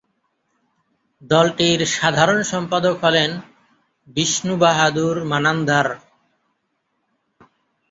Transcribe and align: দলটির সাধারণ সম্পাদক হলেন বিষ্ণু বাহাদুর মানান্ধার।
দলটির 1.21 1.79
সাধারণ 1.95 2.39
সম্পাদক 2.43 2.95
হলেন 3.03 3.31
বিষ্ণু 4.07 4.53
বাহাদুর 4.57 5.15
মানান্ধার। 5.25 5.87